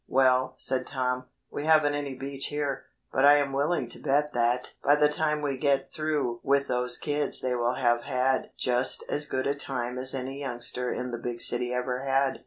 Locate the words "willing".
3.53-3.87